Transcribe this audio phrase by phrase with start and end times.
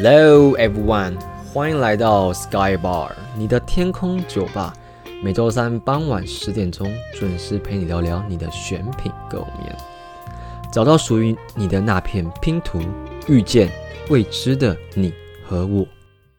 [0.00, 1.18] Hello everyone，
[1.52, 4.72] 欢迎来到 Sky Bar，你的天空酒吧。
[5.24, 9.76] 每周三傍晚十点钟准时陪你聊聊你的选品构面，
[10.72, 12.80] 找到属于你的那片拼图，
[13.26, 13.68] 遇见
[14.08, 15.12] 未知的你
[15.44, 15.84] 和我。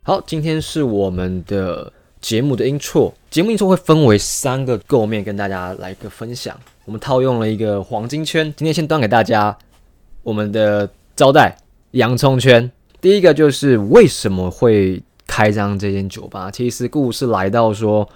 [0.04, 1.92] 好，今天是我们的
[2.22, 6.58] 节目的 intro，节目 intro 会分为三个构面，跟大家来个分享。
[6.86, 9.58] 我们套用了一个黄金圈，今天先端给大家
[10.24, 11.58] 我们的招待
[11.92, 12.72] 洋葱圈。
[13.02, 16.52] 第一个就是为什么会开张这间酒吧？
[16.52, 18.08] 其实故事来到说，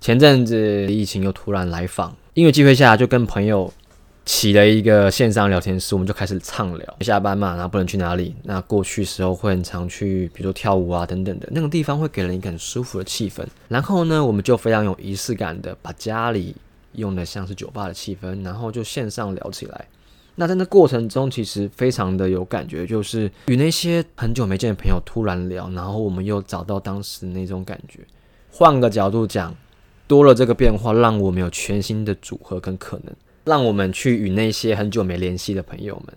[0.00, 3.72] 前阵子疫情又突然来访，因为机会下就跟朋友
[4.26, 6.96] 起了一个线上聊天室，我们就开始畅聊。
[7.00, 13.42] 下班嘛，然后不能去哪里，那过去时候会很常去，比如说跳舞啊等等的，那种地方会给人一个很舒服的气氛。
[13.68, 16.54] 然后呢，我们就非常有仪式感的把家里
[16.92, 19.86] 用的像是酒吧的气氛，然后就线上聊起来。
[20.34, 28.00] 那在那过程中，其实非常的有感觉，就是与那些很久没见的朋友突然聊，然后我们又找到当时那种感觉。
[28.50, 29.54] 换个角度讲，
[30.06, 36.16] 多了这个变化，让我们有全新的组合跟可能，让我们去与那些很久没联系的朋友们，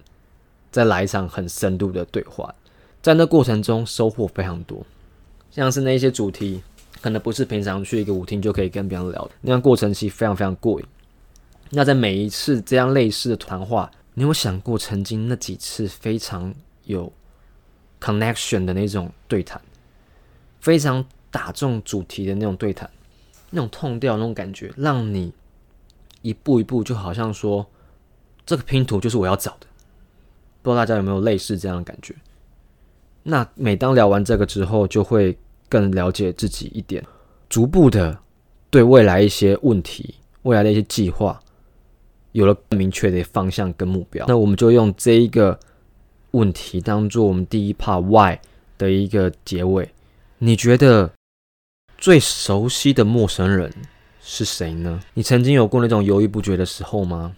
[0.71, 2.53] 再来一场很深度的对话。
[3.01, 4.85] 在那过程中，收获非常多，
[5.51, 6.61] 像是那些主题，
[7.01, 10.85] 可能不是平常去一个舞厅就可以跟别人聊的，那样过程其实非常非常过瘾。
[11.69, 16.53] 那在每一次这样类似的谈话，你有想过曾经那几次非常
[16.85, 17.11] 有
[17.99, 19.61] connection 的那种对谈，
[20.61, 22.89] 非常打中主题的那种对谈，
[23.49, 25.33] 那种痛调那种感觉，让你
[26.21, 27.65] 一步一步就好像说
[28.45, 29.67] 这个拼图就是我要找的。
[30.61, 32.15] 不知道大家有没有类似这样的感觉？
[33.23, 37.05] 那每当聊完这个之后，就会更了解自己一点，
[37.49, 38.17] 逐步的
[38.69, 41.41] 对未来一些问题、未来的一些计划。
[42.35, 45.57] 有了更明确的方向跟目标，那我们就用这一个
[46.31, 48.41] 问题当做我们第一 part Y
[48.77, 49.89] 的一个结尾。
[50.39, 51.09] 你觉得
[51.97, 53.73] 最熟悉的陌生人
[54.21, 54.99] 是谁呢？
[55.13, 57.33] 你曾经有过那种犹豫不决的时候吗？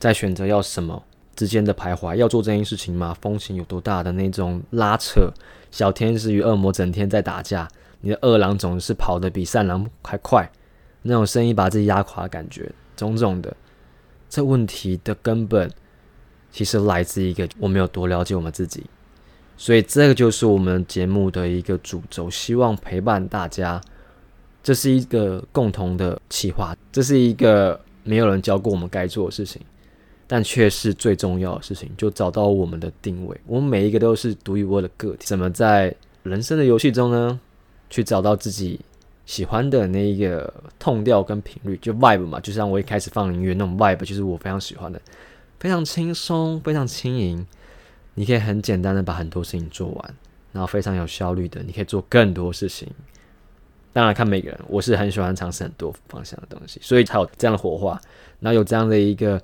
[0.00, 1.00] 在选择要什么
[1.36, 3.16] 之间的徘徊，要做这件事情吗？
[3.20, 5.32] 风险有多大的那种拉扯？
[5.70, 7.68] 小天使与恶魔整天在打架，
[8.00, 10.50] 你的二郎总是跑得比三郎还快，
[11.02, 13.56] 那种声音把自己压垮的感觉，种种的。
[14.32, 15.70] 这问题的根本
[16.50, 18.82] 其实来自一个我们有多了解我们自己，
[19.58, 23.78] 所以这个就是我们节目的一个主轴，希望陪伴大家。
[24.62, 29.60] 这是一个共同的企划，这是一个没有人教过我们该做的事情，
[30.26, 33.38] 但却是最重要的事情，就找到我们的定位。
[33.46, 37.38] 我们每一个都是独一无二的个体，怎么在人生的游戏中呢，
[37.90, 38.80] 去找到自己？
[39.32, 45.00] 喜欢的那一个 tone 调跟频率，就 vibe 嘛，就像我一开始放音乐那种 vibe，就是我非常喜欢的，
[45.58, 47.46] 非常轻松，非常轻盈。
[48.12, 50.14] 你可以很简单的把很多事情做完，
[50.52, 52.86] 然后非常有效率的，你可以做更多事情。
[53.94, 57.98] 当然看每个人，我是很喜欢尝试很多方向的东西，所以才有这样的火花，
[58.38, 59.40] 然后有这样的一个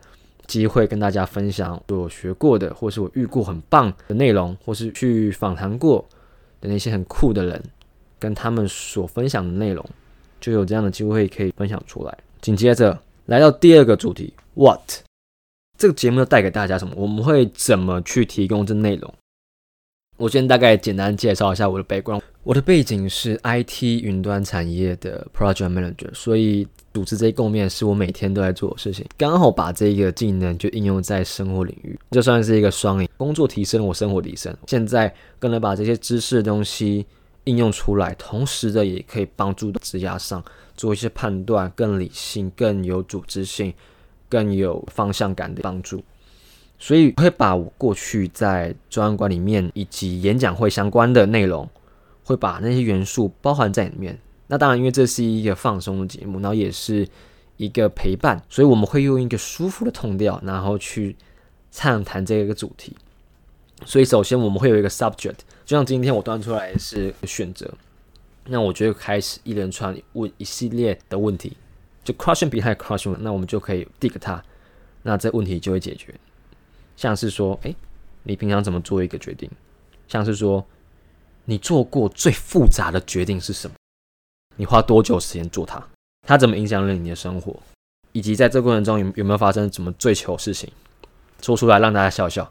[0.47, 6.06] 机会跟大家分享我学过的，或是我遇过很棒的内容，或是去访谈过
[6.60, 7.62] 的那些很酷的人。
[8.19, 9.84] 跟他们所分享的内容，
[10.41, 12.19] 就有这样的机会可以分享出来。
[12.41, 14.81] 紧接着来到第二个主题，What？
[15.77, 16.95] 这个节目要带给大家什么？
[16.97, 19.12] 我们会怎么去提供这内容？
[20.17, 22.21] 我先大概简单介绍一下我的背景。
[22.43, 29.06] 我的背景是 IT 云端产业的 Project Manager，所以组织这些共面是我每天都在做的事情。
[29.17, 33.09] 刚好把这个技能就应用在生活领域，就算是一个双赢。
[33.17, 34.53] 工作提升，我生活提升。
[34.67, 37.06] 现在更能把这些知识的东西。
[37.48, 40.44] 应用出来，同时的也可以帮助职涯上
[40.76, 43.72] 做一些判断，更理性、更有组织性、
[44.28, 46.04] 更有方向感的帮助。
[46.78, 51.66] 所以会把我过去在专案管理面以及演讲会相关的内容，
[52.22, 54.19] 会把那些元素包含在里面。
[54.47, 57.08] 那当然，因为这是一个放松的节目，然后也是
[57.56, 61.16] 一个陪伴，所以我们会用一个舒服的痛调，然后去
[61.70, 62.94] 畅谈这个主题。
[63.84, 65.38] 所以首先我们会有一个 subject。
[65.69, 67.70] 就像今天我端出来是选择，
[68.47, 71.55] 那我就开始一连串问一系列的问题，
[72.03, 74.43] 就 question behind question，那我们就可以 dig 它，
[75.03, 76.15] 那这问题就会解决。
[76.97, 77.76] 像是说，诶，
[78.23, 79.50] 你平常怎么做一个决定？
[80.09, 80.65] 像是说，
[81.44, 83.75] 你做过最复杂的决定是什么？
[84.56, 85.87] 你花多久时间做它？
[86.26, 87.55] 它怎么影响了你的生活？
[88.12, 90.73] 以及在这过程中有有没有发生什么最糗事情？
[91.43, 92.50] 说出来让大家笑笑。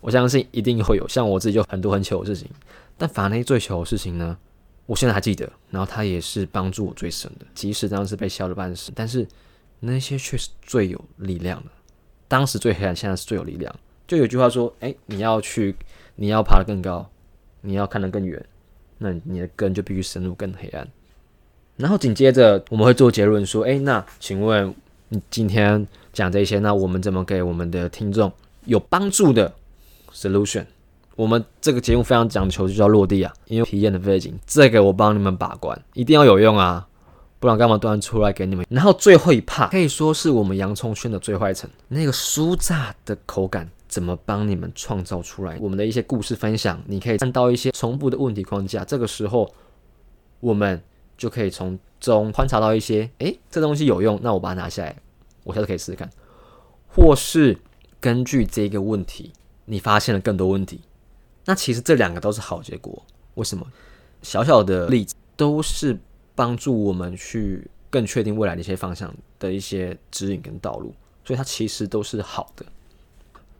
[0.00, 2.48] 我相信一定会有，像我自己就很多很糗的事情，
[2.96, 4.36] 但反而那些最糗的事情呢，
[4.86, 9.26] 我现在还记得，然后它也是帮助我最深的，即使当时被笑了半死，但是
[9.80, 11.70] 那些却是最有力量的。
[12.28, 13.74] 当时最黑暗，现在是最有力量。
[14.06, 15.74] 就有句话说，哎，你要去
[16.16, 17.08] 你要爬得更高，
[17.60, 18.44] 你要看得更远，
[18.98, 20.88] 那你的根就必须深入更黑暗。
[21.76, 24.74] 然后紧接着我们会做结论说，诶，那请问
[25.10, 28.32] 你今天讲这些，那我们怎么给我们的听众
[28.64, 29.54] 有帮助的
[30.18, 30.66] solution？
[31.16, 36.88] 我们这个节目非常讲求就叫落地啊，因为体验的背景，这个我帮你们把关，一定要有用啊，
[37.38, 38.66] 不然干嘛端出来给你们？
[38.68, 45.56] 然后最后一怕可以说是我们洋葱圈的最坏层，那个酥炸的口感怎么帮你们创造出来？
[45.60, 49.52] 我们的一些故事分享，你可以看到一些重复的问题框架，这个时候
[50.40, 50.82] 我们。
[51.18, 54.94] 就可以从中观察到一些，诶，这东西有用，那我把它拿下来，
[55.42, 56.08] 我下次可以试试看。
[56.86, 57.58] 或是
[57.98, 59.32] 根据这个问题，
[59.70, 60.80] 你发现了更多问题，
[61.44, 63.04] 那其实这两个都是好结果。
[63.34, 63.66] 为什么？
[64.22, 65.96] 小小的例子都是
[66.34, 70.92] 帮助我们去更确定未来的一些方向的一些指引跟道路，
[71.24, 72.66] 所以它其实都是好的。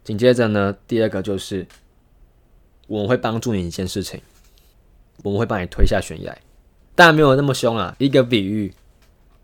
[0.02, 1.66] 紧接着呢，第二个就是
[2.86, 4.20] 我们会帮助你一件事情，
[5.22, 6.36] 我们会把你推下悬崖。
[6.94, 8.74] 当然没有那么凶啊，一个比喻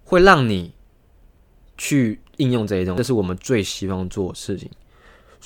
[0.05, 0.72] 会让你
[1.76, 4.69] 去应用这一种，这是我们最希望做的事情。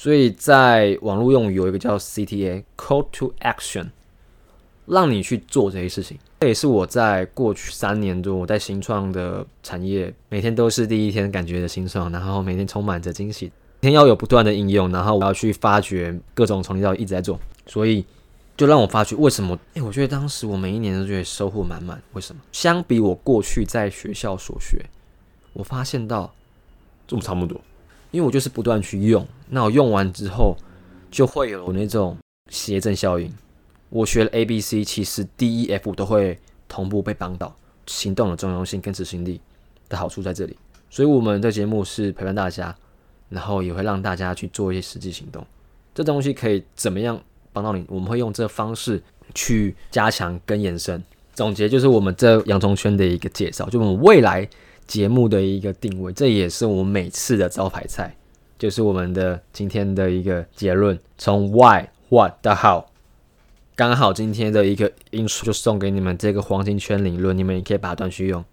[0.00, 3.88] 所以在网络用语有一个叫 CTA（Call to Action），
[4.86, 6.16] 让你去做这些事情。
[6.38, 13.46] 这也是我在过去三年多我在新创的产业，每天都是第一天感觉的新创，然后每天充满着惊喜，
[13.80, 18.06] 每天要有不断的应用，然后我要去发掘各种从零到一直在做，所以。
[18.56, 19.56] 就让我发觉为什么？
[19.74, 22.02] 诶，我觉得当时我每一年都觉得收获满满。
[22.12, 22.42] 为什么？
[22.50, 24.84] 相比我过去在学校所学，
[25.52, 26.32] 我发现到
[27.06, 27.60] 这么差不多。
[28.10, 30.56] 因为我就是不断去用，那我用完之后
[31.10, 32.16] 就会有那种
[32.50, 33.32] 协正效应。
[33.90, 36.38] 我学了 A、B、C，其实 D、E、F 都会
[36.68, 37.54] 同步被帮到。
[37.86, 39.40] 行动的重要性跟执行力
[39.88, 40.54] 的好处在这里。
[40.90, 42.76] 所以我们的节目是陪伴大家，
[43.30, 45.46] 然后也会让大家去做一些实际行动。
[45.94, 47.18] 这东西可以怎么样？
[47.50, 49.02] 帮到你，我们会用这方式
[49.34, 51.02] 去加强跟延伸。
[51.32, 54.46] 总结就是我们这洋葱圈的一个介绍，就我们未来
[54.88, 58.12] 节目的一个定位，这也是我们每次的招牌菜，
[58.58, 60.98] 就是我们的今天的一个结论。
[61.16, 62.86] 从 Why、What 到 How，
[63.76, 68.44] 刚好今天的一个音数就送给你们这个黄金圈理论，你们也可以把它断续用。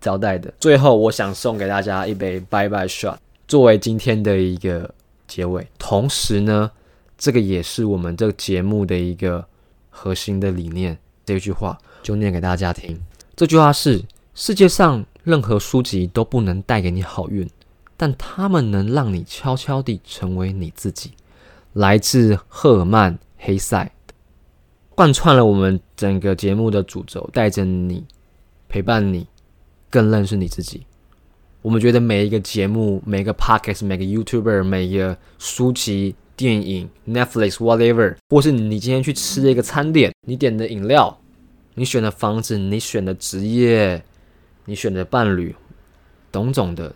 [0.00, 4.92] 招待的最后，我想送给大家一杯 Bye Bye Shot，作为今天的一个
[5.28, 5.68] 结尾。
[5.78, 6.72] 同时呢。
[7.18, 9.42] 这个也是我们这个节目的一个
[9.88, 10.98] 核心的理念。
[11.24, 13.00] 这句话就念给大家听。
[13.34, 17.50] 这句话是：世界上任何书籍都不能带给你好运，
[17.96, 21.10] 但他们能让你悄悄地成为你自己。
[21.72, 23.90] 来自赫尔曼·黑塞，
[24.94, 28.04] 贯穿了我们整个节目的主轴，带着你，
[28.68, 29.26] 陪伴你，
[29.90, 30.86] 更认识你自己。
[31.60, 36.14] 我们觉得每一个节目、每个 podcast、每个 YouTuber、每一个书籍。
[36.36, 41.18] 电影、Netflix、whatever，或是你今天去吃的一个餐点，你点的饮料，
[41.72, 44.04] 你选的房子，你选的职业，
[44.66, 45.56] 你选的伴侣，
[46.30, 46.94] 种种的，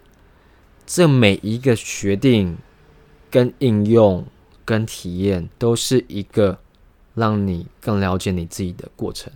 [0.87, 2.59] 这每一个决定、
[3.31, 4.27] 跟应用、
[4.67, 6.59] 跟体验，都是一个
[7.15, 9.33] 让你更了解你自己的过程。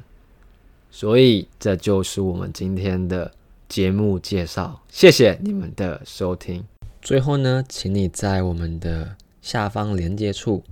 [0.91, 3.33] 所以，这就是我们今天的
[3.69, 4.83] 节目介绍。
[4.91, 6.63] 谢谢你们的收听。
[7.01, 9.17] 最后呢，请你在我们的。
[9.45, 10.65] 下方连接处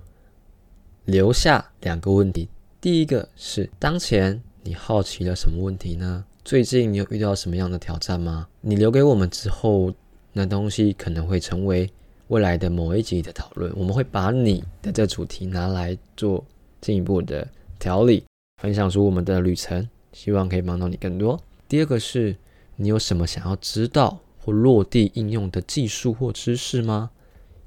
[1.05, 2.49] 留下两个问题，
[2.81, 6.25] 第一个是当前你好奇了什么问题呢？
[6.45, 8.49] 最近你有遇到什么样的挑战吗？
[8.61, 9.95] 你留给我们之后，
[10.33, 11.89] 那东西可能会成为
[12.29, 16.45] 未来的某一集的讨论，我们会把你的这主题拿来做
[16.81, 17.47] 进一步的
[17.79, 18.25] 调理，
[18.61, 21.41] 分享出我们的旅程，希望可以帮到你更多。
[21.69, 22.37] 第二个是
[22.75, 27.11] 你有什么想要知道或落地应用的技术或知识吗？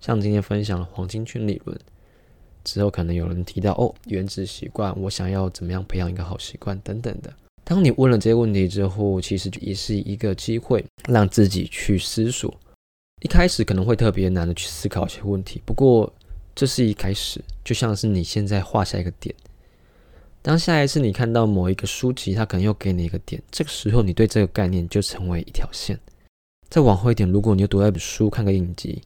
[0.01, 1.79] 像今天分享了黄金圈理论
[2.65, 7.34] 之后，可能有人提到哦，原子习惯，我想要怎么样培养一个好习惯等等的。
[7.66, 12.54] 当你问了这些问题之后，其实也是一个机会，让自己去思索。
[13.22, 16.14] 一开始可能会特别难的去思考一些问题，不过
[16.54, 19.34] 这是一开始，就像是你现在画下一个点。
[20.44, 26.00] 当下一次你看到某一个书籍，它可能又给你一个点，这个时候你对这个概念就成为一条线。
[26.70, 29.02] 再往后一点，如果你又读了一本书，看个影集。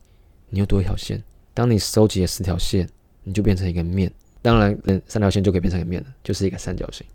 [0.51, 1.23] 你又多一条线，
[1.53, 2.89] 当你收集了四条线，
[3.23, 4.11] 你就变成一个面。
[4.41, 7.05] 当然，嗯，三条线就可以变成一个面了，就是一个三角形。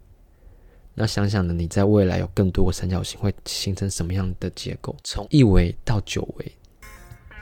[0.96, 4.94] 那想想呢，你在未来有更多个三角形会形成什么样的结构？
[5.02, 6.52] 从一维到九维，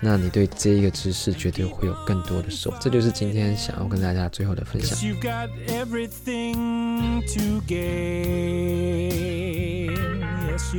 [0.00, 2.78] 那你对这一个知识绝对会有更多的收获。
[2.80, 4.98] 这就是今天想要跟大家最后的分享。
[10.48, 10.72] Yes,